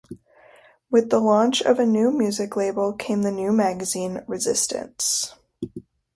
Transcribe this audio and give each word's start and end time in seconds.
With 0.89 1.11
the 1.11 1.19
launch 1.19 1.61
of 1.61 1.77
a 1.77 1.85
new 1.85 2.09
music 2.11 2.55
label 2.55 2.91
came 2.91 3.21
the 3.21 3.29
new 3.31 3.51
magazine 3.51 4.23
"Resistance". 4.25 5.35